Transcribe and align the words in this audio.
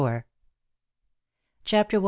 CHAPTER 1.63 1.97
I. 1.97 1.99